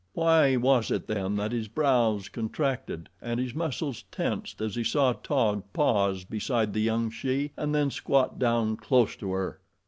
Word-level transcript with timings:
Why 0.13 0.55
was 0.55 0.89
it 0.89 1.05
then 1.05 1.35
that 1.35 1.51
his 1.51 1.67
brows 1.67 2.27
contracted 2.27 3.07
and 3.21 3.39
his 3.39 3.53
muscles 3.53 4.03
tensed 4.11 4.59
as 4.59 4.73
he 4.73 4.83
saw 4.83 5.13
Taug 5.13 5.61
pause 5.73 6.23
beside 6.25 6.73
the 6.73 6.81
young 6.81 7.11
she 7.11 7.51
and 7.55 7.75
then 7.75 7.91
squat 7.91 8.39
down 8.39 8.77
close 8.77 9.15
to 9.17 9.31
her? 9.33 9.59